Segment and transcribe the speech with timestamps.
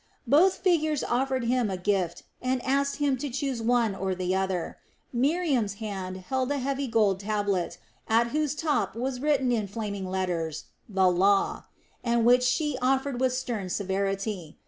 [0.25, 4.79] Both figures offered him a gift and asked him to choose one or the other.
[5.13, 7.77] Miriam's hand held a heavy gold tablet,
[8.09, 11.65] at whose top was written in flaming letters: "The Law!"
[12.03, 14.57] and which she offered with stern severity.